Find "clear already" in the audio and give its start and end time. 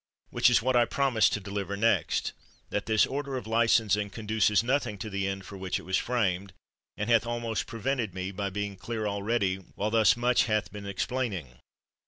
8.77-9.57